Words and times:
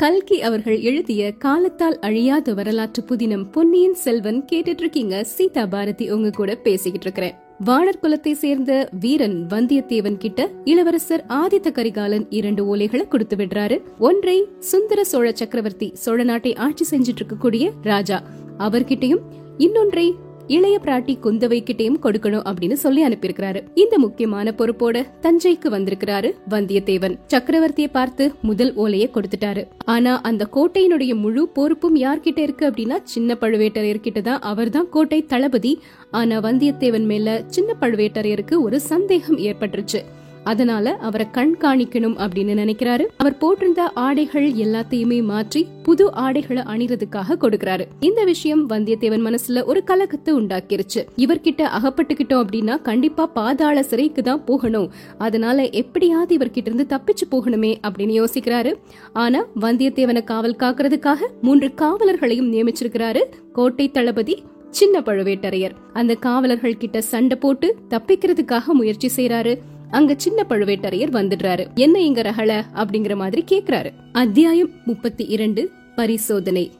கல்கி 0.00 0.42
அவர்கள் 0.42 0.80
எழுதிய 0.80 1.32
காலத்தால் 1.32 1.98
அழியாத 1.98 2.54
வரலாற்று 2.54 3.04
புதினம் 3.08 3.50
பொன்னியின் 3.50 3.94
செல்வன் 3.94 4.44
கேட்டுட்டு 4.52 4.78
இருக்கீங்க 4.78 5.24
சீதா 5.24 5.66
பாரதி 5.66 6.10
உங்க 6.10 6.30
கூட 6.30 6.54
பேசிக்கிட்டு 6.54 7.06
இருக்கிறேன். 7.06 7.34
வானர் 7.66 7.98
குலத்தை 8.02 8.32
சேர்ந்த 8.32 8.88
வீரன் 9.00 9.46
வந்தியத்தேவன் 9.50 10.16
கிட்ட 10.16 10.50
இளவரசர் 10.64 11.24
ஆதித்த 11.28 11.72
கரிகாலன் 11.72 12.26
இரண்டு 12.30 12.76
ஓலைகளை 12.76 13.08
கொடுத்து 13.08 13.36
விடுறாரு. 13.36 13.82
ஒன்றை 13.98 14.44
சுந்தர 14.58 15.04
சோழ 15.04 15.32
சக்கரவர்த்தி 15.32 15.90
சோழ 15.94 16.24
நாட்டை 16.24 16.54
ஆட்சி 16.54 16.96
செஞ்சுட்டு 16.96 17.18
இருக்கக்கூடிய 17.20 17.70
ராஜா 17.82 18.22
அவர்கிட்டயும் 18.58 19.20
இன்னொன்றை 19.58 20.14
இளைய 20.56 20.76
பிராட்டி 20.84 21.14
குந்தவை 21.24 21.58
கிட்டையும் 21.62 21.98
கொடுக்கணும் 22.02 22.46
அப்படின்னு 22.50 22.76
சொல்லி 22.84 23.02
அனுப்பியிருக்கிறாரு. 23.04 23.60
இந்த 23.74 23.98
முக்கியமான 23.98 24.54
பொறுப்போட 24.58 25.02
தஞ்சைக்கு 25.22 25.68
வந்திருக்கிறாரு 25.70 26.30
வந்தியத்தேவன். 26.50 27.14
சக்கரவர்த்தியை 27.34 27.90
பார்த்து 27.92 28.32
முதல் 28.42 28.74
ஓலையை 28.74 29.10
கொடுத்துட்டாரு. 29.14 29.62
ஆனா 29.84 30.20
அந்த 30.20 30.48
கோட்டையினுடைய 30.52 31.14
முழு 31.14 31.48
பொறுப்பும் 31.48 31.96
யார்கிட்ட 31.96 32.38
இருக்கு 32.38 32.70
அப்படின்னா 32.70 32.98
சின்ன 33.02 33.36
பழுவேட்டரையர்கிட்ட 33.40 34.20
தான். 34.20 34.40
அவர்தான் 34.40 34.88
கோட்டை 34.88 35.26
தளபதி. 35.26 35.74
ஆனா 36.10 36.38
வந்தியத்தேவன் 36.40 37.10
மேல 37.12 37.42
சின்ன 37.46 37.76
பழுவேட்டரையருக்கு 37.80 38.58
ஒரு 38.58 38.80
சந்தேகம் 38.80 39.38
ஏற்பட்டுருச்சு. 39.38 40.02
அதனால 40.44 40.96
அவரை 40.96 41.26
கண்காணிக்கணும் 41.32 42.16
அப்படின்னு 42.18 42.54
நினைக்கிறாரு. 42.54 43.04
அவர் 43.16 43.36
போட்டிருந்த 43.40 43.80
ஆடைகள் 43.94 44.52
எல்லாத்தையுமே 44.52 45.22
மாற்றி 45.22 45.66
புது 45.82 46.12
ஆடைகளை 46.12 46.62
அணிறதுக்காக 46.62 47.36
கொடுக்கறாரு. 47.40 47.84
இந்த 48.00 48.24
விஷயம் 48.24 48.68
வந்தியத்தேவன் 48.68 49.26
மனசுல 49.26 49.64
ஒரு 49.64 49.84
கலக்கத்தை 49.84 50.34
உண்டாக்கிருச்சு. 50.34 51.04
இவர்கிட்ட 51.16 51.64
அகப்பட்டுக்கிட்டோம் 51.78 52.44
அப்படின்னா 52.44 52.82
கண்டிப்பா 52.82 53.26
பாதாள 53.26 53.82
சிறைக்கு 53.82 54.22
தான் 54.22 54.44
போகணும். 54.44 54.90
அதனால 55.18 55.62
எப்படியாவது 55.62 56.36
இவர்கிட்ட 56.36 56.70
இருந்து 56.70 56.86
தப்பிச்சு 56.96 57.26
போகணுமே 57.30 57.72
அப்படின்னு 57.88 58.24
யோசிக்கிறாரு. 58.24 58.74
ஆனா 59.12 59.42
வந்தியத்தேவனை 59.60 60.24
காவல் 60.24 60.56
காக்குறதுக்காக 60.56 61.18
மூன்று 61.40 61.72
காவலர்களையும் 61.76 62.52
நியமிச்சிருக்கிறாரு 62.52 63.20
கோட்டை 63.52 63.90
தளபதி 63.90 64.42
சின்ன 64.70 65.00
பழுவேட்டரையர். 65.00 65.72
அந்த 65.92 66.14
காவலர்கள் 66.14 66.76
கிட்ட 66.76 67.00
சண்டை 67.00 67.36
போட்டு 67.36 67.76
தப்பிக்கிறதுக்காக 67.90 68.64
முயற்சி 68.66 69.10
செய்யறாரு 69.16 69.58
அங்க 69.90 70.14
சின்ன 70.16 70.46
பழுவேட்டரையர் 70.48 71.10
வந்துடுறாரு. 71.10 71.66
என்ன 71.74 72.00
இங்க 72.00 72.22
ரகல? 72.22 72.62
அப்படிங்கிற 72.74 73.16
மாதிரி 73.16 73.44
கேக்குறாரு. 73.50 73.90
அத்தியாயம் 74.12 74.70
முப்பத்தி 74.84 75.24
இரண்டு 75.24 75.70
பரிசோதனை. 75.94 76.70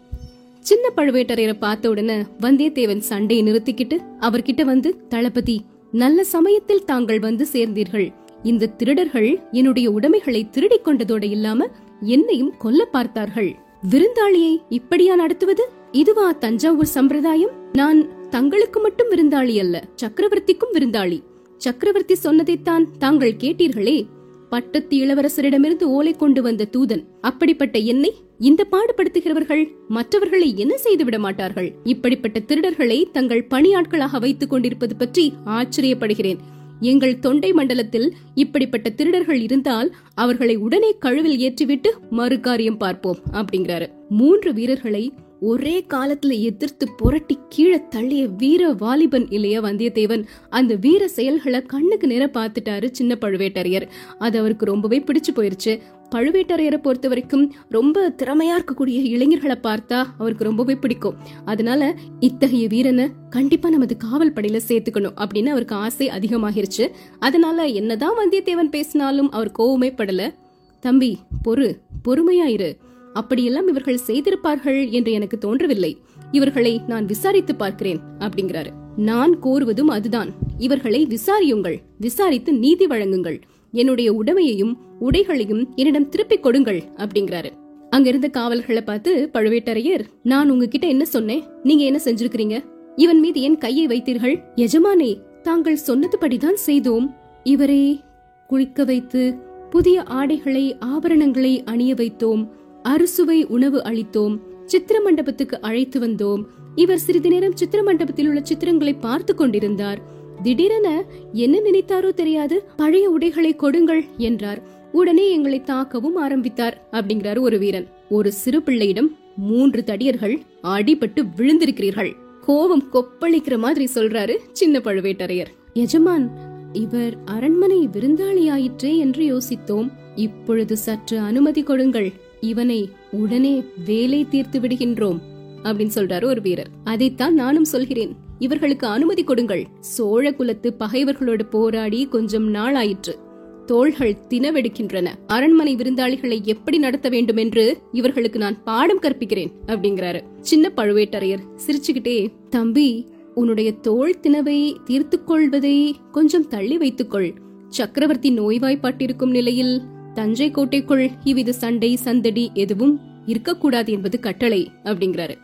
சின்ன 0.59 0.89
பழுவேட்டரையரை 0.97 1.53
பார்த்த 1.53 1.91
உடனே 1.91 2.17
வந்தியத்தேவன் 2.41 2.99
சண்டையை 2.99 3.47
நிறுத்திக்கிட்டு 3.47 3.99
அவர்கிட்ட 4.21 4.63
வந்து 4.63 5.07
தளபதி 5.09 5.65
நல்ல 5.93 6.25
சமயத்தில் 6.25 6.85
தாங்கள் 6.85 7.19
வந்து 7.19 7.47
சேர்ந்தீர்கள். 7.53 8.13
இந்த 8.43 8.67
திருடர்கள் 8.67 9.41
என்னுடைய 9.53 9.91
உடைமைகளை 9.91 10.51
திருடிக் 10.51 10.89
கொண்டதோடு 10.89 11.31
இல்லாம 11.31 11.69
என்னையும் 12.01 12.57
கொல்ல 12.59 12.85
பார்த்தார்கள். 12.85 13.57
விருந்தாளியை 13.91 14.57
இப்படியா 14.69 15.15
நடத்துவது? 15.15 15.69
இதுவா 15.93 16.33
தஞ்சாவூர் 16.33 16.85
சம்பிரதாயம்? 16.85 17.51
நான் 17.73 18.29
தங்களுக்கு 18.29 18.81
மட்டும் 18.81 19.11
விருந்தாளி 19.11 19.59
அல்ல 19.59 19.85
சக்கரவர்த்திக்கும் 20.03 20.73
விருந்தாளி. 20.73 21.29
சக்கரவர்த்தி 21.65 22.15
சொன்னதைத்தான் 22.15 22.85
தாங்கள் 22.99 23.35
கேட்டீர்களே? 23.35 24.07
பட்டத்து 24.51 24.95
இளவரசரிடமிருந்து 24.99 25.83
ஓலை 25.83 26.13
கொண்டு 26.13 26.43
வந்த 26.43 26.69
தூதன் 26.73 27.03
அப்படிப்பட்ட 27.21 27.79
என்னை 27.79 28.11
இந்த 28.39 28.67
பாடுபடுத்துகிறவர்கள் 28.71 29.69
மற்றவர்களை 29.89 30.49
என்ன 30.57 30.77
செய்து 30.77 31.05
விட 31.05 31.19
மாட்டார்கள்? 31.19 31.69
இப்படிப்பட்ட 31.85 32.41
திருடர்களை 32.41 32.99
தங்கள் 33.13 33.47
பணியாட்களாக 33.51 34.21
வைத்துக் 34.21 34.51
கொண்டிருப்பது 34.51 34.97
பற்றி 34.97 35.33
ஆச்சரியப்படுகிறேன். 35.45 36.41
எங்கள் 36.81 37.19
தொண்டை 37.19 37.53
மண்டலத்தில் 37.53 38.15
இப்படிப்பட்ட 38.35 38.91
திருடர்கள் 38.91 39.41
இருந்தால் 39.41 39.95
அவர்களை 40.15 40.57
உடனே 40.57 40.93
கழுவில் 40.99 41.39
ஏற்றிவிட்டு 41.39 41.93
மறு 42.11 42.41
காரியம் 42.41 42.77
பார்ப்போம் 42.77 43.21
அப்படிங்கிறாரு. 43.33 43.89
மூன்று 44.09 44.53
வீரர்களை 44.55 45.13
ஒரே 45.41 45.87
காலத்துல 45.89 46.41
எதிர்த்து 46.41 46.89
புரட்டி 46.97 47.39
கீழே 47.49 47.77
தள்ளிய 47.77 48.35
வீர 48.37 48.73
வாலிபன் 48.73 49.27
இல்லையா 49.31 49.61
வந்தியத்தேவன்? 49.61 50.27
அந்த 50.51 50.75
வீர 50.75 51.09
செயல்களை 51.09 51.63
கண்ணுக்கு 51.63 52.07
நேர 52.07 52.27
பார்த்துட்டாரு 52.27 52.91
சின்ன 52.91 53.17
பழுவேட்டரையர். 53.21 53.89
அது 54.19 54.39
அவருக்கு 54.39 54.65
ரொம்பவே 54.65 54.99
பிடிச்சு 54.99 55.35
போயிருச்சு. 55.35 55.81
பழுவேட்டரையரை 56.11 56.77
பொறுத்த 56.77 57.09
வரைக்கும் 57.09 57.55
ரொம்ப 57.69 58.15
திறமையா 58.17 58.59
இருக்கக்கூடிய 58.59 59.05
இளைஞர்களை 59.05 59.57
பார்த்தா 59.63 60.05
அவருக்கு 60.19 60.45
ரொம்பவே 60.45 60.75
பிடிக்கும். 60.75 61.15
அதனால 61.45 61.97
இத்தகைய 62.21 62.67
வீரனை 62.67 63.09
கண்டிப்பா 63.31 63.71
நமது 63.71 63.97
காவல் 63.97 64.33
படையில 64.33 64.61
சேர்த்துக்கணும் 64.69 65.15
அப்படின்னு 65.17 65.49
அவருக்கு 65.49 65.75
ஆசை 65.75 66.09
அதிகமாகிருச்சு. 66.09 66.91
அதனால 67.19 67.65
என்னதான் 67.65 68.17
வந்தியத்தேவன் 68.19 68.71
பேசினாலும் 68.71 69.31
அவர் 69.31 69.53
கோவமே 69.59 69.95
படல. 69.97 70.35
தம்பி 70.81 71.19
பொறு 71.49 71.79
பொறுமையாயிரு 72.09 72.77
அப்படியெல்லாம் 73.13 73.69
இவர்கள் 73.69 73.99
செய்திருப்பார்கள் 74.07 74.91
என்று 74.91 75.13
எனக்கு 75.13 75.39
தோன்றவில்லை. 75.39 75.99
இவர்களை 76.33 76.81
நான் 76.87 77.05
விசாரித்து 77.05 77.55
பார்க்கிறேன் 77.55 77.99
அப்படிங்கிறாரு. 78.19 78.67
நான் 78.97 79.39
கோருவதும் 79.43 79.91
அதுதான். 79.91 80.33
இவர்களை 80.59 81.07
விசாரியுங்கள். 81.07 81.77
விசாரித்து 81.99 82.53
நீதி 82.53 82.87
வழங்குங்கள். 82.87 83.41
என்னுடைய 83.73 84.13
உடமையையும் 84.13 84.77
உடைகளையும் 85.01 85.69
என்னிடம் 85.75 86.09
திருப்பிக் 86.09 86.43
கொடுங்கள் 86.43 86.83
அப்படிங்கிறாரு. 86.97 87.51
அங்க 87.91 88.09
இருந்த 88.09 88.29
காவல்களை 88.29 88.83
பார்த்து 88.83 89.31
பழுவேட்டரையர் 89.33 90.05
நான் 90.23 90.51
உங்ககிட்ட 90.51 90.87
என்ன 90.87 91.05
சொன்னேன்? 91.05 91.43
நீங்க 91.63 91.85
என்ன 91.85 92.01
செஞ்சிருக்கிறீங்க? 92.05 92.65
இவன் 92.97 93.21
மீது 93.21 93.41
என் 93.41 93.59
கையை 93.59 93.87
வைத்தீர்கள்? 93.87 94.43
எஜமானே 94.57 95.19
தாங்கள் 95.43 95.79
சொன்னதுபடிதான் 95.87 96.53
செய்தோம். 96.53 97.17
இவரை 97.45 98.01
குளிக்க 98.47 98.85
வைத்து 98.85 99.35
புதிய 99.71 100.03
ஆடைகளை 100.03 100.77
ஆபரணங்களை 100.81 101.65
அணிய 101.65 101.95
வைத்தோம். 101.95 102.49
அறுசுவை 102.83 103.45
உணவு 103.45 103.83
அளித்தோம் 103.83 104.41
சித்திர 104.65 105.01
மண்டபத்துக்கு 105.01 105.61
அழைத்து 105.61 105.99
வந்தோம். 106.01 106.43
இவர் 106.75 106.99
சிறிது 106.99 107.29
நேரம் 107.29 107.57
சித்திர 107.57 107.83
மண்டபத்தில் 107.83 108.29
உள்ள 108.29 108.41
சித்திரங்களை 108.41 108.95
பார்த்து 109.01 109.35
கொண்டிருந்தார். 109.35 110.01
திடீரென 110.43 111.05
என்ன 111.33 111.59
நினைத்தாரோ 111.59 112.11
தெரியாது 112.15 112.65
பழைய 112.77 113.11
உடைகளை 113.11 113.57
கொடுங்கள் 113.57 114.05
என்றார். 114.17 114.63
உடனே 114.93 115.31
எங்களை 115.31 115.63
தாக்கவும் 115.67 116.15
ஆரம்பித்தார் 116.15 116.89
அப்படிங்கிறாரு 116.93 117.41
ஒரு 117.41 117.59
வீரன். 117.59 117.87
ஒரு 118.09 118.33
சிறு 118.33 118.63
பிள்ளையிடம் 118.63 119.11
மூன்று 119.37 119.83
தடியர்கள் 119.87 120.37
அடிபட்டு 120.63 121.23
விழுந்திருக்கிறீர்கள். 121.37 122.13
கோபம் 122.41 122.85
கொப்பளிக்கிற 122.93 123.59
மாதிரி 123.59 123.89
சொல்றாரு 123.95 124.37
சின்ன 124.53 124.79
பழுவேட்டரையர். 124.79 125.51
எஜமான் 125.75 126.31
இவர் 126.73 127.15
அரண்மனை 127.25 127.89
விருந்தாளியாயிற்றே 127.93 128.97
என்று 128.97 129.23
யோசித்தோம். 129.33 129.89
இப்பொழுது 130.17 130.77
சற்று 130.77 131.19
அனுமதி 131.19 131.63
கொடுங்கள் 131.63 132.13
இவனை 132.41 132.91
உடனே 133.11 133.65
வேலை 133.87 134.27
தீர்த்து 134.29 134.61
விடுகின்றோம் 134.61 135.19
அப்படின்னு 135.63 135.91
சொல்றாரு 135.95 136.25
ஒரு 136.25 136.41
வீரர். 136.41 136.69
அதைத்தான் 136.85 137.35
நானும் 137.35 137.65
சொல்கிறேன். 137.65 138.17
இவர்களுக்கு 138.39 138.87
அனுமதி 138.87 139.25
கொடுங்கள். 139.25 139.67
சோழ 139.81 140.35
குலத்து 140.35 140.75
பகைவர்களோடு 140.79 141.43
போராடி 141.43 142.07
கொஞ்சம் 142.07 142.49
நாள் 142.49 142.75
ஆயிற்று 142.75 143.19
தோள்கள் 143.67 144.17
தினவெடுக்கின்றன 144.29 145.07
அரண்மனை 145.27 145.77
விருந்தாளிகளை 145.77 146.43
எப்படி 146.43 146.79
நடத்த 146.79 147.09
வேண்டும் 147.09 147.37
என்று 147.37 147.79
இவர்களுக்கு 147.93 148.39
நான் 148.39 148.65
பாடம் 148.65 149.01
கற்பிக்கிறேன் 149.01 149.51
அப்படிங்கிறாரு. 149.67 150.21
சின்ன 150.41 150.73
பழுவேட்டரையர் 150.77 151.47
சிரிச்சுக்கிட்டே 151.67 152.33
தம்பி 152.51 153.07
உன்னுடைய 153.35 153.73
தோல் 153.73 154.17
தினவை 154.23 154.77
தீர்த்து 154.85 155.25
கொள்வதை 155.25 155.97
கொஞ்சம் 156.13 156.49
தள்ளி 156.49 156.79
வைத்துக்கொள் 156.79 157.35
சக்கரவர்த்தி 157.69 158.39
நோய்வாய்ப்பாட்டிருக்கும் 158.39 159.31
நிலையில் 159.31 159.81
தஞ்சை 160.15 160.51
கோட்டைக்குள் 160.51 161.11
இவ்வித 161.25 161.53
சண்டை 161.53 161.97
சந்தடி 161.97 162.51
எதுவும் 162.55 163.01
இருக்கக்கூடாது 163.27 163.93
என்பது 163.93 164.21
கட்டளை 164.21 164.71
அப்படிங்கிறாரு. 164.85 165.37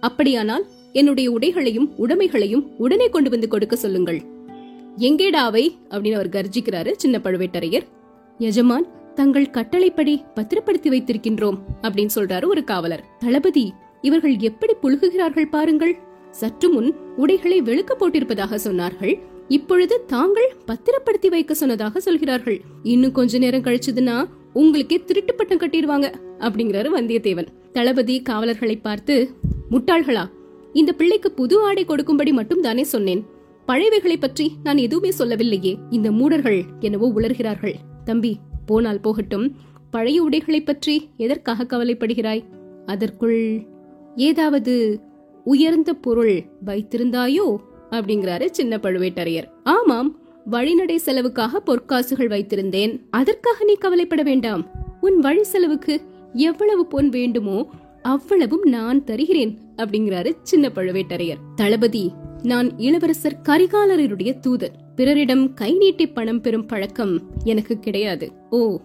அப்படியானால் 0.00 0.66
என்னுடைய 0.92 1.30
உடைகளையும் 1.30 1.92
உடைமைகளையும் 1.98 2.66
உடனே 2.78 3.08
கொண்டு 3.08 3.30
வந்து 3.30 3.48
கொடுக்க 3.48 3.76
சொல்லுங்கள். 3.76 4.22
எங்கேடா 4.98 5.42
அவை? 5.48 5.78
அப்படின்னு 5.90 6.12
அவர் 6.12 6.28
கர்ஜிக்கிறாரு 6.28 6.92
சின்ன 6.96 7.18
பழுவேட்டரையர். 7.18 7.82
எஜமான் 8.38 8.86
தங்கள் 9.14 9.50
கட்டளைப்படி 9.50 10.22
பத்திரப்படுத்தி 10.34 10.90
வைத்திருக்கின்றோம் 10.90 11.58
அப்படின்னு 11.82 12.08
சொல்றாரு 12.14 12.46
ஒரு 12.46 12.64
காவலர். 12.64 13.04
தளபதி 13.18 13.72
இவர்கள் 14.00 14.36
எப்படி 14.38 14.72
புழுகுகிறார்கள் 14.82 15.44
பாருங்கள். 15.44 15.98
சற்று 16.30 16.70
முன் 16.70 16.94
உடைகளை 17.16 17.62
வெளுக்க 17.62 17.92
போட்டிருப்பதாக 17.98 18.58
சொன்னார்கள். 18.64 19.20
இப்பொழுது 19.56 19.94
தாங்கள் 20.06 20.50
பத்திரப்படுத்தி 20.68 21.28
வைக்க 21.28 21.52
சொன்னதாக 21.54 22.00
சொல்கிறார்கள். 22.00 22.58
இன்னும் 22.82 23.16
கொஞ்ச 23.18 23.38
நேரம் 23.38 23.64
கழிச்சதுன்னா 23.64 24.16
உங்களுக்கே 24.52 24.98
திருட்டு 25.08 25.32
பட்டம் 25.34 25.62
கட்டிடுவாங்க 25.62 26.06
அப்படிங்கிறாரு 26.38 26.88
வந்தியத்தேவன். 26.96 27.48
தளபதி 27.72 28.16
காவலர்களை 28.22 28.76
பார்த்து 28.76 29.14
முட்டாள்களா 29.70 30.24
இந்த 30.72 30.90
பிள்ளைக்கு 30.92 31.28
புது 31.32 31.56
ஆடை 31.60 31.84
கொடுக்கும்படி 31.84 32.32
மட்டும் 32.32 32.60
தானே 32.60 32.84
சொன்னேன். 32.84 33.22
பழையவைகளை 33.68 34.16
பற்றி 34.20 34.46
நான் 34.62 34.84
எதுவுமே 34.86 35.10
சொல்லவில்லையே. 35.10 35.72
இந்த 35.90 36.08
மூடர்கள் 36.12 36.60
என்னவோ 36.80 37.08
உளர்கிறார்கள் 37.16 37.76
தம்பி 38.04 38.32
போனால் 38.66 39.00
போகட்டும். 39.00 39.46
பழைய 39.90 40.18
உடைகளை 40.22 40.60
பற்றி 40.62 40.94
எதற்காக 41.16 41.66
கவலைப்படுகிறாய்? 41.72 42.42
அதற்குள் 42.86 43.40
ஏதாவது 44.28 44.74
உயர்ந்த 45.44 45.90
பொருள் 46.04 46.36
வைத்திருந்தாயோ? 46.66 47.46
அப்படிங்கிறாரு 47.90 48.46
சின்ன 48.50 48.76
பழுவேட்டரையர். 48.76 49.48
ஆமாம் 49.64 50.18
வழிநடை 50.50 50.96
செலவுக்காக 50.96 51.62
பொற்காசுகள் 51.66 52.32
வைத்திருந்தேன். 52.34 53.00
அதற்காக 53.10 53.64
நீ 53.64 53.74
கவலைப்பட 53.74 54.22
வேண்டாம். 54.22 54.66
உன் 55.00 55.18
வழி 55.18 55.44
செலவுக்கு 55.44 56.00
எவ்வளவு 56.32 56.86
பொன் 56.86 57.08
வேண்டுமோ 57.08 57.68
அவ்வளவும் 58.02 58.62
நான் 58.62 59.04
தருகிறேன் 59.04 59.58
அப்படிங்கிறாரு 59.76 60.34
சின்ன 60.42 60.70
பழுவேட்டரையர். 60.74 61.40
தளபதி 61.54 62.12
நான் 62.42 62.78
இளவரசர் 62.78 63.40
கரிகாலருடைய 63.48 64.38
தூதர். 64.38 64.76
பிறரிடம் 64.96 65.54
கை 65.54 65.72
நீட்டி 65.72 66.08
பணம் 66.08 66.40
பெறும் 66.40 66.66
பழக்கம் 66.66 67.20
எனக்கு 67.44 67.78
கிடையாது. 67.78 68.32
ஓ 68.50 68.78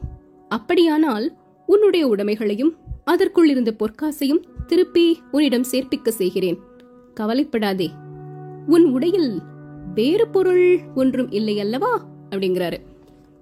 அப்படியானால் 0.50 1.34
உன்னுடைய 1.66 2.08
உடைமைகளையும் 2.08 2.75
அதற்குள் 3.04 3.50
இருந்த 3.50 3.74
பொற்காசையும் 3.80 4.44
திருப்பி 4.68 5.19
உன்னிடம் 5.31 5.66
சேர்ப்பிக்க 5.72 6.10
செய்கிறேன். 6.10 6.60
கவலைப்படாதே 7.13 7.90
உன் 8.67 8.91
உடையில் 8.91 9.39
வேறு 9.94 10.27
பொருள் 10.27 10.79
ஒன்றும் 10.95 11.31
இல்லை 11.31 11.59
அல்லவா? 11.59 12.06
அப்படிங்கிறாரு. 12.29 12.77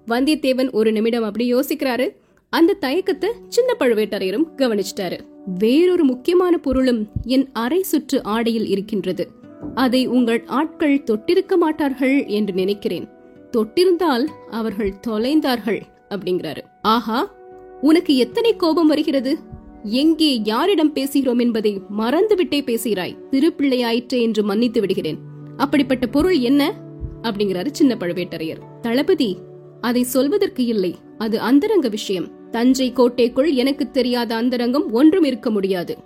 வந்தியத்தேவன் 0.06 0.70
ஒரு 0.72 0.92
நிமிடம் 0.92 1.22
அப்படி 1.22 1.54
யோசிக்கிறாரு. 1.54 2.16
அந்த 2.50 2.76
தயக்கத்தை 2.80 3.30
சின்ன 3.48 3.76
பழுவேட்டரையரும் 3.80 4.44
கவனிச்சிட்டாரு. 4.56 5.20
வேறொரு 5.58 6.04
முக்கியமான 6.04 6.58
பொருளும் 6.58 7.08
என் 7.24 7.48
அரை 7.52 7.82
சுற்று 7.82 8.22
ஆடையில் 8.22 8.66
இருக்கின்றது. 8.66 9.28
அதை 9.74 10.06
உங்கள் 10.06 10.44
ஆட்கள் 10.46 11.02
தொட்டிருக்க 11.02 11.56
மாட்டார்கள் 11.56 12.26
என்று 12.26 12.54
நினைக்கிறேன். 12.54 13.08
தொட்டிருந்தால் 13.56 14.26
அவர்கள் 14.50 14.94
தொலைந்தார்கள் 15.06 15.80
அப்படிங்கிறாரு. 16.08 16.58
ஆஹா 16.82 17.32
உனக்கு 17.80 18.16
எத்தனை 18.16 18.56
கோபம் 18.56 18.86
வருகிறது? 18.86 19.38
எங்கே 19.84 20.40
யாரிடம் 20.44 20.94
பேசுகிறோம் 20.94 21.40
என்பதை 21.40 21.80
மறந்துவிட்டே 21.98 22.64
பேசுகிறாய். 22.64 23.16
திருப்பிள்ளையாயிற்றே 23.30 24.20
என்று 24.20 24.42
மன்னித்து 24.42 24.80
விடுகிறேன். 24.80 25.18
அப்படிப்பட்ட 25.56 26.06
பொருள் 26.06 26.38
என்ன? 26.38 26.74
அப்படிங்கிறாரு 27.22 27.68
சின்ன 27.72 27.96
பழுவேட்டரையர். 28.00 28.58
தளபதி 28.80 29.36
அதை 29.80 30.02
சொல்வதற்கு 30.02 30.64
இல்லை. 30.64 30.94
அது 31.18 31.40
அந்தரங்க 31.40 31.88
விஷயம். 31.88 32.50
தஞ்சை 32.50 32.92
கோட்டைக்குள் 32.92 33.52
எனக்கு 33.52 33.90
தெரியாத 33.90 34.34
அந்தரங்கம் 34.34 34.92
ஒன்றும் 34.92 35.24
இருக்க 35.24 35.50
முடியாது. 35.50 35.98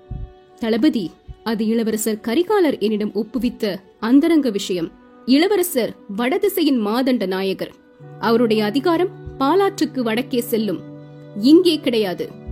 தளபதி 0.59 1.11
அது 1.45 1.67
இளவரசர் 1.67 2.21
கரிகாலர் 2.23 2.79
என்னிடம் 2.79 3.13
ஒப்புவித்த 3.15 3.77
அந்தரங்க 4.01 4.51
விஷயம். 4.51 4.91
இளவரசர் 5.25 5.97
வடதிசையின் 6.17 6.87
மாதண்ட 6.87 7.27
நாயகர். 7.27 7.73
அவருடைய 8.21 8.65
அதிகாரம் 8.65 9.09
பாலாற்றுக்கு 9.39 10.01
வடக்கே 10.01 10.41
செல்லும். 10.41 10.81
இங்கே 11.41 11.81
கிடையாது. 11.81 12.47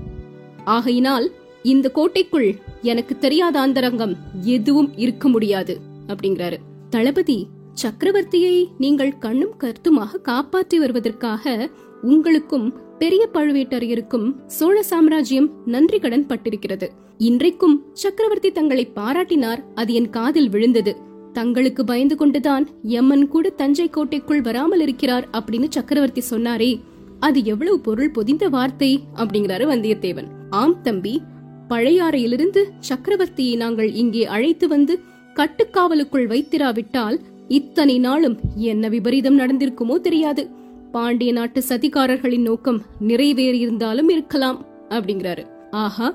ஆகையினால் 0.74 1.26
இந்த 1.62 1.86
கோட்டைக்குள் 1.88 2.48
எனக்கு 2.82 3.18
தெரியாத 3.18 3.60
அந்தரங்கம் 3.60 4.16
எதுவும் 4.42 4.90
இருக்க 4.96 5.28
முடியாது 5.28 5.74
அப்படிங்கிறாரு. 6.08 6.58
தளபதி 6.90 7.38
சக்கரவர்த்தியை 7.82 8.56
நீங்கள் 8.78 9.18
கண்ணும் 9.18 9.56
கருத்துமாக 9.56 10.18
காப்பாற்றி 10.18 10.78
வருவதற்காக 10.78 11.70
உங்களுக்கும் 12.02 12.68
பெரிய 12.98 13.28
பழுவேட்டரையருக்கும் 13.32 14.28
சோழ 14.46 14.82
சாம்ராஜ்யம் 14.82 15.48
நன்றி 15.66 15.98
கடன் 15.98 16.26
பட்டிருக்கிறது. 16.26 16.86
இன்றைக்கும் 17.18 17.76
சக்கரவர்த்தி 17.92 18.50
தங்களை 18.52 18.84
பாராட்டினார் 18.94 19.60
அது 19.74 19.92
என் 19.94 20.10
காதில் 20.10 20.48
விழுந்தது. 20.48 20.92
தங்களுக்கு 21.32 21.84
பயந்து 21.84 22.16
கொண்டுதான் 22.16 22.64
எம்மன் 22.98 23.28
கூட 23.28 23.50
தஞ்சை 23.50 23.88
கோட்டைக்குள் 23.88 24.40
வராமல் 24.40 24.80
இருக்கிறார் 24.80 25.28
அப்படின்னு 25.32 25.68
சக்கரவர்த்தி 25.68 26.22
சொன்னாரே 26.30 26.70
அது 27.18 27.44
எவ்வளவு 27.44 27.80
பொருள் 27.80 28.10
பொதிந்த 28.10 28.48
வார்த்தை 28.48 28.90
அப்படிங்கிறாரு 29.14 29.64
வந்தியத்தேவன். 29.66 30.28
ஆம் 30.50 30.80
தம்பி 30.82 31.22
பழையாறையிலிருந்து 31.68 32.62
சக்கரவர்த்தியை 32.88 33.56
நாங்கள் 33.56 33.92
இங்கே 33.92 34.24
அழைத்து 34.26 34.68
வந்து 34.68 35.00
கட்டுக்காவலுக்குள் 35.36 36.26
வைத்திராவிட்டால் 36.26 37.20
இத்தனை 37.48 37.98
நாளும் 37.98 38.36
என்ன 38.54 38.88
விபரீதம் 38.88 39.38
நடந்திருக்குமோ 39.38 40.00
தெரியாது. 40.00 40.50
பாண்டிய 40.92 41.32
நாட்டு 41.32 41.62
சதிகாரர்களின் 41.68 42.42
நோக்கம் 42.42 42.82
நிறைவேறியிருந்தாலும் 43.00 44.08
இருக்கலாம் 44.08 44.66
அப்படிங்கிறாரு. 44.88 45.46
ஆஹா 45.70 46.08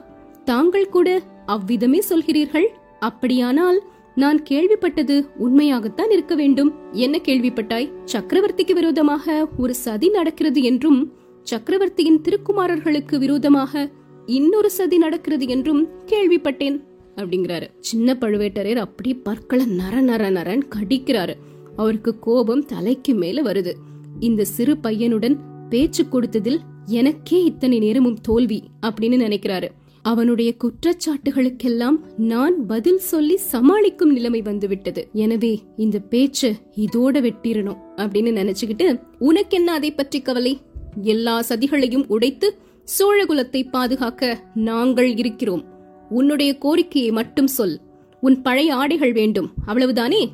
தாங்கள் 0.43 0.89
கூட 0.89 1.21
அவ்விதமே 1.45 2.01
சொல்கிறீர்கள்? 2.09 2.67
அப்படியானால் 2.99 3.79
நான் 4.15 4.43
கேள்விப்பட்டது 4.49 5.25
உண்மையாகத்தான் 5.37 6.11
இருக்க 6.11 6.35
வேண்டும். 6.35 6.71
என்ன 6.91 7.17
கேள்விப்பட்டாய்? 7.17 7.91
சக்கரவர்த்திக்கு 8.05 8.71
விரோதமாக 8.71 9.47
ஒரு 9.57 9.73
சதி 9.73 10.09
நடக்கிறது 10.09 10.61
என்றும் 10.61 11.13
சக்கரவர்த்தியின் 11.43 12.21
திருக்குமாரர்களுக்கு 12.21 13.17
விரோதமாக 13.17 13.89
இன்னொரு 14.25 14.69
சதி 14.69 14.97
நடக்கிறது 14.97 15.47
என்றும் 15.47 15.87
கேள்விப்பட்டேன் 16.05 16.83
அப்படிங்கிறாரு. 17.15 17.67
சின்ன 17.79 18.13
பழுவேட்டரையர் 18.13 18.75
அப்படி 18.75 19.13
பற்களை 19.13 19.65
நர 19.65 20.01
நர 20.01 20.29
நரன் 20.29 20.63
கடிக்கிறாரு. 20.75 21.33
அவருக்கு 21.75 22.19
கோபம் 22.19 22.65
தலைக்கு 22.65 23.13
மேல 23.13 23.41
வருது. 23.41 23.73
இந்த 24.19 24.45
சிறு 24.45 24.77
பையனுடன் 24.83 25.37
பேச்சு 25.69 26.03
கொடுத்ததில் 26.03 26.59
எனக்கே 26.85 27.43
இத்தனை 27.43 27.79
நேரமும் 27.79 28.21
தோல்வி 28.21 28.63
அப்படின்னு 28.81 29.17
நினைக்கிறாரு. 29.27 29.67
அவனுடைய 30.01 30.53
குற்றச்சாட்டுகளுக்கெல்லாம் 30.63 31.99
நான் 32.17 32.65
பதில் 32.65 32.97
சொல்லி 32.97 33.37
சமாளிக்கும் 33.37 34.11
நிலைமை 34.11 34.41
வந்துவிட்டது. 34.41 35.07
எனவே 35.13 35.61
இந்த 35.77 35.99
பேச்சு 35.99 36.53
இதோட 36.75 37.15
வெட்டிரணும் 37.27 37.77
அப்படின்னு 37.97 38.31
நினைச்சுக்கிட்டு 38.31 38.99
உனக்கு 39.19 39.57
என்ன 39.57 39.71
அதை 39.71 39.91
பற்றி 39.91 40.21
கவலை? 40.21 40.61
எல்லா 41.01 41.43
சதிகளையும் 41.49 42.07
உடைத்து 42.07 42.57
சோழகுலத்தை 42.99 43.69
பாதுகாக்க 43.69 44.43
நாங்கள் 44.53 45.15
இருக்கிறோம். 45.15 45.65
உன்னுடைய 46.09 46.57
கோரிக்கையை 46.57 47.11
மட்டும் 47.11 47.47
சொல். 47.47 47.79
உன் 48.21 48.41
பழைய 48.41 48.75
ஆடைகள் 48.75 49.13
வேண்டும். 49.13 49.53
அவ்வளவுதானே? 49.67 50.29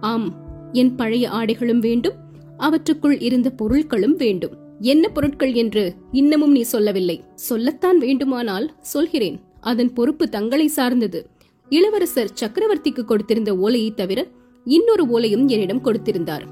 ஆம் 0.00 0.34
என் 0.72 0.94
பழைய 0.94 1.30
ஆடைகளும் 1.30 1.78
வேண்டும். 1.78 2.12
அவற்றுக்குள் 2.56 3.20
இருந்த 3.20 3.52
பொருட்களும் 3.58 4.16
வேண்டும். 4.16 4.50
என்ன 4.80 5.08
பொருட்கள் 5.08 5.52
என்று 5.52 5.94
இன்னமும் 6.12 6.50
நீ 6.50 6.60
சொல்லவில்லை. 6.60 7.24
சொல்லத்தான் 7.34 7.98
வேண்டுமானால் 7.98 8.74
சொல்கிறேன். 8.80 9.40
அதன் 9.60 9.92
பொறுப்பு 9.92 10.28
தங்களை 10.28 10.66
சார்ந்தது. 10.66 11.30
இளவரசர் 11.68 12.32
சக்கரவர்த்திக்கு 12.40 13.04
கொடுத்திருந்த 13.04 13.50
ஓலையை 13.50 13.94
தவிர 13.94 14.26
இன்னொரு 14.64 15.04
ஓலையும் 15.04 15.46
என்னிடம் 15.46 15.84
கொடுத்திருந்தார். 15.84 16.42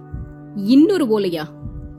இன்னொரு 0.56 1.04
ஓலையா? 1.04 1.42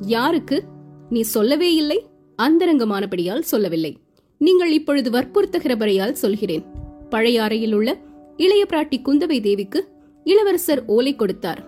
யாருக்கு? 0.01 0.63
நீ 1.09 1.21
சொல்லவே 1.21 1.73
இல்லை. 1.73 2.11
அந்தரங்கமானபடியால் 2.41 3.39
சொல்லவில்லை. 3.39 3.97
நீங்கள் 4.37 4.71
இப்பொழுது 4.71 5.09
வற்புறுத்துகிறபடியால் 5.09 6.11
சொல்கிறேன். 6.11 6.63
பழைய 7.09 7.43
அறையில் 7.43 7.73
உள்ள 7.73 7.97
இளைய 8.37 8.65
பிராட்டி 8.69 8.97
குந்தவை 9.05 9.41
தேவிக்கு 9.41 9.87
இளவரசர் 10.23 10.85
ஓலை 10.85 11.15
கொடுத்தார். 11.15 11.61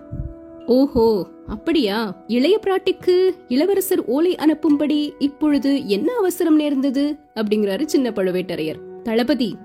ஓஹோ 0.66 1.26
அப்படியா? 1.46 2.24
இளைய 2.26 2.60
பிராட்டிக்கு 2.62 3.30
இளவரசர் 3.48 4.04
ஓலை 4.04 4.34
அனுப்பும்படி 4.34 5.12
இப்பொழுது 5.18 5.88
என்ன 5.88 6.12
அவசரம் 6.14 6.56
நேர்ந்தது? 6.56 7.16
அப்படிங்கிறாரு 7.34 7.84
சின்ன 7.84 8.10
பழுவேட்டரையர். 8.10 8.80
தளபதி 9.02 9.56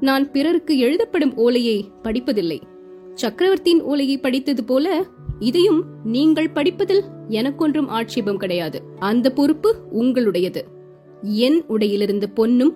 நான் 0.00 0.30
பிறருக்கு 0.30 0.78
எழுதப்படும் 0.78 1.36
ஓலையை 1.36 1.84
படிப்பதில்லை. 2.02 2.60
சக்கரவர்த்தியின் 3.14 3.82
ஓலையை 3.82 4.18
படித்தது 4.18 4.64
போல 4.64 5.04
இதையும் 5.48 5.80
நீங்கள் 6.04 6.52
படிப்பதில் 6.52 7.02
எனக்கொன்றும் 7.28 7.88
ஆட்சேபம் 7.88 8.36
கிடையாது. 8.36 8.78
அந்த 8.98 9.26
பொறுப்பு 9.30 9.70
உங்களுடையது. 10.00 10.62
என் 11.46 11.58
உடையிலிருந்து 11.68 12.26
பொன்னும் 12.34 12.72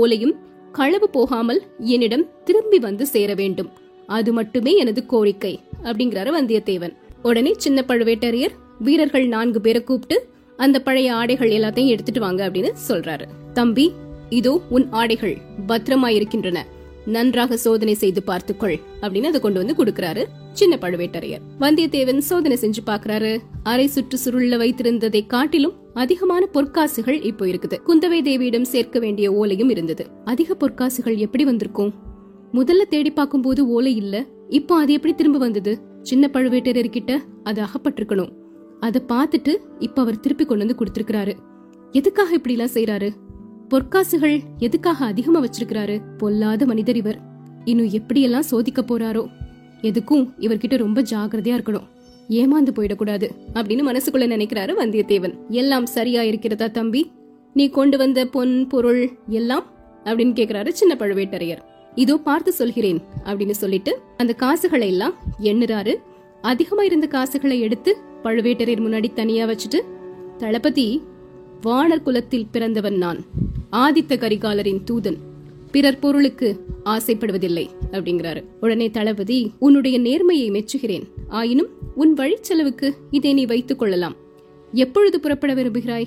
ஓலையும் 0.00 0.34
களவு 0.72 1.08
போகாமல் 1.10 1.60
என்னிடம் 1.94 2.28
திரும்பி 2.44 2.78
வந்து 2.78 3.06
சேர 3.06 3.34
வேண்டும். 3.34 3.70
அது 4.08 4.32
மட்டுமே 4.32 4.72
எனது 4.76 5.06
கோரிக்கை 5.06 5.52
அப்படிங்கிறாரு 5.82 6.30
வந்தியத்தேவன். 6.38 6.94
உடனே 7.22 7.52
சின்ன 7.56 7.84
பழுவேட்டரையர் 7.88 8.54
வீரர்கள் 8.78 9.26
நான்கு 9.26 9.60
பேரை 9.60 9.82
கூப்பிட்டு 9.82 10.16
அந்த 10.56 10.76
பழைய 10.80 11.14
ஆடைகள் 11.14 11.50
எல்லாத்தையும் 11.50 11.92
எடுத்துட்டு 11.94 12.20
வாங்க 12.20 12.40
அப்படின்னு 12.48 12.70
சொல்றாரு. 12.88 13.26
தம்பி 13.52 13.86
இதோ 14.28 14.52
உன் 14.68 14.86
ஆடைகள் 14.90 15.36
பத்திரமா 15.66 16.08
இருக்கின்றன 16.08 16.58
நன்றாக 17.06 17.56
சோதனை 17.56 17.94
செய்து 17.94 18.20
பார்த்துக்கொள் 18.22 18.76
அப்படின்னு 19.02 19.30
அதை 19.30 19.40
கொண்டு 19.40 19.60
வந்து 19.62 19.76
கொடுக்கறாரு 19.78 20.22
சின்ன 20.54 20.74
பழுவேட்டரையர். 20.80 21.44
வந்தியத்தேவன் 21.60 22.18
சோதனை 22.18 22.56
செஞ்சு 22.60 22.82
பாக்குறாரு 22.86 23.32
அரை 23.62 23.86
சுற்று 23.86 24.18
சுருள்ல 24.24 24.56
வைத்திருந்ததை 24.62 25.26
காட்டிலும் 25.26 25.72
அதிகமான 25.94 26.48
பொற்காசுகள் 26.52 27.24
இப்போ 27.24 27.44
இருக்குது. 27.46 27.76
குந்தவை 27.86 28.20
தேவியிடம் 28.28 28.70
சேர்க்க 28.72 28.98
வேண்டிய 28.98 29.26
ஓலையும் 29.32 29.70
இருந்தது. 29.70 30.06
அதிக 30.24 30.56
பொற்காசுகள் 30.60 31.16
எப்படி 31.16 31.44
வந்திருக்கும்? 31.44 31.92
முதல்ல 32.52 32.82
தேடி 32.88 33.10
பார்க்கும்போது 33.10 33.68
ஓலை 33.68 33.96
இல்ல. 33.96 34.24
இப்போ 34.48 34.74
அது 34.76 34.92
எப்படி 34.92 35.14
திரும்ப 35.14 35.38
வந்தது? 35.38 35.72
சின்ன 36.02 36.30
பழுவேட்டரையர் 36.32 36.96
கிட்ட 36.96 37.20
அது 37.42 37.60
அகப்பட்டிருக்கணும். 37.62 38.32
அதை 38.80 39.02
பார்த்துட்டு 39.08 39.52
இப்ப 39.78 40.02
அவர் 40.02 40.20
திருப்பி 40.20 40.44
கொண்டு 40.44 40.66
வந்து 40.66 40.78
கொடுத்திருக்கிறாரு. 40.80 41.34
எதுக்காக 41.92 42.32
இப்படி 42.34 42.54
எல்லாம் 42.54 42.74
செய்யறாரு 42.74 43.10
பொற்காசுகள் 43.68 44.40
எதுக்காக 44.58 45.04
அதிகமா 45.04 45.40
வச்சிருக்கிறாரு? 45.40 45.96
பொல்லாத 46.18 46.66
மனிதர் 46.66 46.96
இவர். 46.96 47.18
இன்னும் 47.64 47.90
எப்படியெல்லாம் 47.90 48.50
சோதிக்க 48.50 48.80
போறாரோ? 48.82 49.22
எதுக்கும் 49.84 50.32
இவர்கிட்ட 50.40 50.76
ரொம்ப 50.76 51.02
ஜாகிரதையா 51.02 51.58
இருக்கணும். 51.58 51.86
ஏமாந்து 52.28 52.72
போயிடக்கூடாது 52.74 53.28
அப்படின்னு 53.54 53.82
மனசுக்குள்ள 53.88 54.26
நினைக்கிறாரு 54.26 54.72
வந்தியத்தேவன். 54.80 55.34
எல்லாம் 55.48 55.86
சரியா 55.86 56.22
இருக்கிறதா 56.22 56.66
தம்பி? 56.66 57.10
நீ 57.54 57.68
கொண்டு 57.68 57.98
வந்த 57.98 58.26
பொன் 58.26 58.66
பொருள் 58.66 59.10
எல்லாம்? 59.28 59.66
அப்படின்னு 60.04 60.36
கேக்குறாரு 60.38 60.68
சின்ன 60.68 60.96
பழுவேட்டரையர். 60.98 61.58
இதோ 61.94 62.16
பார்த்து 62.16 62.52
சொல்கிறேன் 62.52 63.02
அப்படின்னு 63.24 63.50
சொல்லிட்டு 63.50 64.00
அந்த 64.16 64.32
காசுகளை 64.32 64.88
எல்லாம் 64.88 65.14
எண்ணுறாரு. 65.42 65.94
அதிகமா 66.42 66.82
இருந்த 66.82 67.06
காசுகளை 67.06 67.60
எடுத்து 67.60 67.96
பழுவேட்டரையர் 68.22 68.84
முன்னாடி 68.86 69.12
தனியா 69.12 69.46
வச்சுட்டு 69.46 69.78
தளபதி 70.38 71.02
வானர் 71.64 72.02
குலத்தில் 72.02 72.46
பிறந்தவன் 72.52 72.96
நான். 72.96 73.24
ஆதித்த 73.72 74.16
கரிகாலரின் 74.16 74.84
தூதன். 74.90 75.16
பிறர் 75.74 75.98
பொருளுக்கு 75.98 76.64
ஆசைப்படுவதில்லை 76.84 77.66
அப்படிங்கிறாரு. 77.90 78.44
உடனே 78.60 78.90
தளபதி 78.90 79.52
உன்னுடைய 79.58 80.00
நேர்மையை 80.00 80.48
மெச்சுகிறேன். 80.50 81.02
ஆயினும் 81.28 81.68
உன் 81.94 82.14
வழிச்செலவுக்கு 82.14 82.90
இதை 83.10 83.32
நீ 83.32 83.44
வைத்துக் 83.44 83.78
கொள்ளலாம். 83.78 84.16
எப்பொழுது 84.72 85.20
புறப்பட 85.20 85.54
விரும்புகிறாய்? 85.54 86.04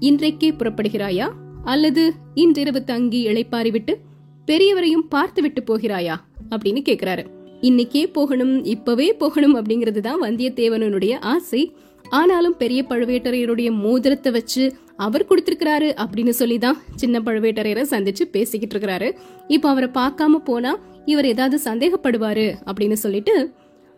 இன்றைக்கே 0.00 0.50
புறப்படுகிறாயா? 0.50 1.32
அல்லது 1.64 2.12
இன்றிரவு 2.34 2.84
தங்கி 2.84 3.26
இளைப்பாறிவிட்டு 3.28 3.94
பெரியவரையும் 4.46 5.08
பார்த்துவிட்டு 5.08 5.62
போகிறாயா? 5.62 6.14
அப்படின்னு 6.50 6.82
கேக்குறாரு. 6.88 7.26
இன்னைக்கே 7.60 8.12
போகணும் 8.12 8.64
இப்பவே 8.64 9.12
போகணும் 9.12 9.56
அப்படிங்கிறது 9.56 10.00
தான் 10.00 10.22
வந்தியத்தேவனுடைய 10.22 11.18
ஆசை. 11.18 11.72
ஆனாலும் 12.10 12.56
பெரிய 12.56 12.84
பழுவேட்டரையருடைய 12.88 13.70
மோதிரத்தை 13.70 14.32
வச்சு 14.32 14.76
அவர் 14.96 15.26
கொடுத்திருக்கிறாரு 15.28 15.88
அப்படின்னு 16.02 16.28
சொல்லி 16.28 16.58
தான் 16.58 16.78
சின்ன 16.94 17.20
பழுவேட்டரையரை 17.20 17.84
சந்திச்சு 17.90 18.24
பேசிக்கிட்டு 18.30 18.78
இருக்கிறாரு. 18.78 19.12
இப்போ 19.46 19.68
அவரை 19.68 19.88
பார்க்காம 19.88 20.38
போனா 20.44 20.78
இவர் 21.04 21.26
ஏதாவது 21.26 21.58
சந்தேகப்படுவாரு 21.64 22.54
அப்படின்னு 22.66 22.92
சொல்லிட்டு 22.92 23.54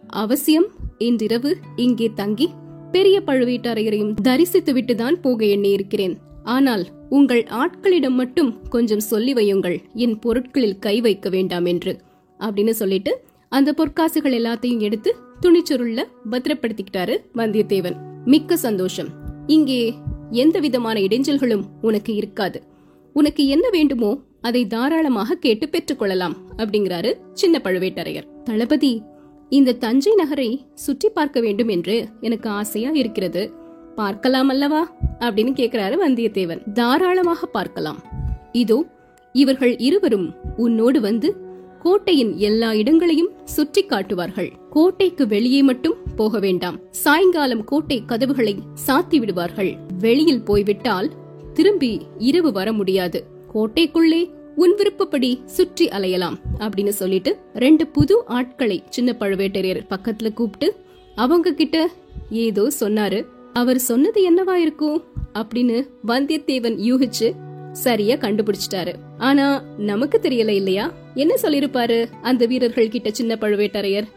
அவசியம் 0.07 0.67
இன்றிரவு 0.99 1.57
இங்கே 1.77 2.11
தங்கி 2.15 2.49
பெரிய 2.93 3.23
பழுவேட்டரையரையும் 3.27 4.15
தரிசித்து 4.23 4.73
விட்டுதான் 4.73 5.17
போக 5.21 5.45
எண்ணி 5.45 5.71
இருக்கிறேன். 5.71 6.19
ஆனால் 6.43 6.87
உங்கள் 7.09 7.43
ஆட்களிடம் 7.43 8.15
மட்டும் 8.15 8.69
கொஞ்சம் 8.69 9.01
சொல்லி 9.01 9.33
வையுங்கள். 9.33 9.83
என் 9.95 10.19
பொருட்களில் 10.19 10.79
கை 10.79 11.01
வைக்க 11.01 11.29
வேண்டாம் 11.29 11.65
என்று. 11.65 12.01
அப்படின்னு 12.41 12.71
சொல்லிட்டு 12.71 13.23
அந்த 13.49 13.75
பொற்காசுகள் 13.77 14.37
எல்லாத்தையும் 14.39 14.79
எடுத்து 14.79 15.17
துணிச்சுருள்ல 15.43 16.01
பத்திரப்படுத்திக்கிட்டாரு 16.31 17.15
வந்தியத்தேவன். 17.35 17.97
மிக்க 18.25 18.57
சந்தோஷம். 18.57 19.09
இங்கே 19.47 19.95
எந்த 20.31 20.61
விதமான 20.61 21.01
இடைஞ்சல்களும் 21.01 21.63
உனக்கு 21.81 22.15
இருக்காது. 22.15 22.63
உனக்கு 23.13 23.47
என்ன 23.47 23.71
வேண்டுமோ 23.71 24.19
அதை 24.41 24.67
தாராளமாக 24.67 25.35
கேட்டு 25.35 25.69
பெற்றுக்கொள்ளலாம் 25.69 26.37
அப்படிங்கிறாரு 26.57 27.13
சின்ன 27.33 27.61
பழுவேட்டரையர். 27.65 28.27
தளபதி 28.45 29.03
இந்த 29.49 29.73
தஞ்சை 29.73 30.15
நகரை 30.15 30.67
சுற்றி 30.75 31.09
பார்க்க 31.09 31.41
வேண்டும் 31.41 31.69
என்று 31.69 32.07
எனக்கு 32.21 32.49
ஆசையா 32.51 32.91
இருக்கிறது. 32.91 33.53
பார்க்கலாம் 33.95 34.49
அல்லவா? 34.49 34.83
அப்படின்னு 35.19 35.53
கேக்குறாரு 35.61 35.97
வந்தியத்தேவன். 36.07 36.73
தாராளமாக 36.73 37.47
பார்க்கலாம். 37.47 38.03
இதோ 38.53 38.85
இவர்கள் 39.33 39.77
இருவரும் 39.77 40.35
உன்னோடு 40.57 41.01
வந்து 41.01 41.29
கோட்டையின் 41.83 42.37
எல்லா 42.37 42.75
இடங்களையும் 42.75 43.31
சுற்றி 43.45 43.85
காட்டுவார்கள். 43.85 44.53
கோட்டைக்கு 44.71 45.27
வெளியே 45.27 45.63
மட்டும் 45.63 45.95
போக 46.17 46.39
வேண்டாம். 46.39 46.79
சாயங்காலம் 46.91 47.65
கோட்டை 47.65 48.03
கதவுகளை 48.07 48.57
சாத்தி 48.87 49.17
விடுவார்கள். 49.17 49.77
வெளியில் 49.99 50.43
போய்விட்டால் 50.43 51.11
திரும்பி 51.55 52.01
இரவு 52.19 52.53
வர 52.53 52.73
முடியாது. 52.73 53.25
கோட்டைக்குள்ளே 53.55 54.31
உன் 54.57 54.75
விருப்பப்படி 54.75 55.41
சுற்றி 55.47 55.89
அலையலாம் 55.89 56.37
அப்படின்னு 56.59 56.89
சொல்லிட்டு 56.89 57.37
ரெண்டு 57.55 57.87
புது 57.87 58.27
ஆட்களை 58.27 58.83
சின்ன 58.89 59.17
பழுவேட்டரையர் 59.21 59.87
பக்கத்துல 59.91 60.33
கூப்பிட்டு 60.33 60.75
அவங்க 61.15 61.53
கிட்ட 61.53 61.91
ஏதோ 62.31 62.71
சொன்னாரு. 62.81 63.27
அவர் 63.53 63.79
சொன்னது 63.79 64.35
என்னவா 64.35 64.53
இருக்கும்? 64.53 65.03
அப்படின்னு 65.35 65.89
வந்தியத்தேவன் 66.07 66.77
யூகிச்சு 66.83 67.33
சரியா 67.81 68.15
கண்டுபிடிச்சிட்டாரு. 68.15 68.95
ஆனா 69.19 69.47
நமக்கு 69.77 70.19
தெரியல 70.23 70.49
இல்லையா? 70.49 70.93
என்ன 71.15 71.35
சொல்லிருப்பாரு 71.43 71.99
அந்த 72.23 72.47
வீரர்கள் 72.47 72.89
கிட்ட 72.89 73.11
சின்ன 73.11 73.35
பழுவேட்டரையர்? 73.35 74.09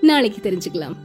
நாளைக்கு 0.00 0.50
தெரிஞ்சுக்கலாம். 0.50 0.96